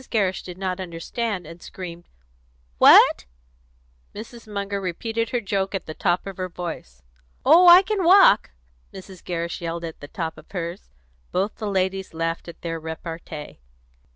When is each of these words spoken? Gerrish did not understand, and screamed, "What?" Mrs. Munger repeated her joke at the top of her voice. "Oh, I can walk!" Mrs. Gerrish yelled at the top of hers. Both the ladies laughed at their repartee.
Gerrish 0.09 0.41
did 0.41 0.57
not 0.57 0.79
understand, 0.79 1.45
and 1.45 1.61
screamed, 1.61 2.09
"What?" 2.79 3.27
Mrs. 4.15 4.47
Munger 4.47 4.81
repeated 4.81 5.29
her 5.29 5.39
joke 5.39 5.75
at 5.75 5.85
the 5.85 5.93
top 5.93 6.25
of 6.25 6.37
her 6.37 6.49
voice. 6.49 7.03
"Oh, 7.45 7.67
I 7.67 7.83
can 7.83 8.03
walk!" 8.03 8.49
Mrs. 8.91 9.23
Gerrish 9.23 9.61
yelled 9.61 9.83
at 9.85 9.99
the 9.99 10.07
top 10.07 10.39
of 10.39 10.49
hers. 10.49 10.89
Both 11.31 11.57
the 11.57 11.69
ladies 11.69 12.15
laughed 12.15 12.47
at 12.47 12.63
their 12.63 12.79
repartee. 12.79 13.59